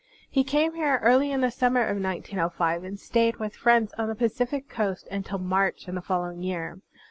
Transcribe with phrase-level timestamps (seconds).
[0.31, 4.15] He came here early in the stmimer of 1905 and stayed with friends on the
[4.15, 6.79] Pacific coast until March in the following year.